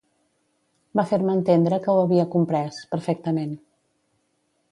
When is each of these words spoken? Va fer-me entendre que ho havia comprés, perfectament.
Va 0.99 1.03
fer-me 1.11 1.35
entendre 1.39 1.79
que 1.83 1.93
ho 1.93 2.01
havia 2.05 2.27
comprés, 2.37 2.81
perfectament. 2.95 3.53